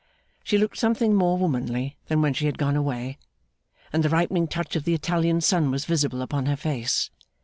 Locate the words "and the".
3.93-4.09